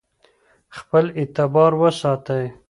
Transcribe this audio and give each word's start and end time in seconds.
خپل 0.77 1.05
اعتبار 1.19 1.71
وساتئ. 1.81 2.45